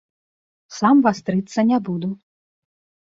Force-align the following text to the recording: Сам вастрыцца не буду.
Сам 0.77 1.03
вастрыцца 1.07 1.67
не 1.73 1.77
буду. 1.91 2.09